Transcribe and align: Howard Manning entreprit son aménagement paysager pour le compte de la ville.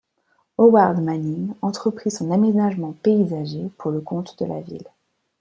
Howard 0.57 0.99
Manning 0.99 1.53
entreprit 1.61 2.09
son 2.09 2.31
aménagement 2.31 2.93
paysager 3.03 3.69
pour 3.77 3.91
le 3.91 4.01
compte 4.01 4.39
de 4.39 4.45
la 4.47 4.59
ville. 4.59 4.87